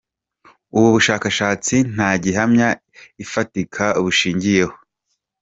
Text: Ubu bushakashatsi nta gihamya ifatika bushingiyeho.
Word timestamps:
Ubu 0.75 0.87
bushakashatsi 0.95 1.75
nta 1.93 2.09
gihamya 2.23 2.67
ifatika 3.23 3.83
bushingiyeho. 4.03 4.75